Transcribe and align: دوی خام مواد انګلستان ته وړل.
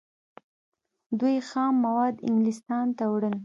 دوی 1.19 1.37
خام 1.49 1.73
مواد 1.83 2.15
انګلستان 2.29 2.87
ته 2.97 3.03
وړل. 3.11 3.35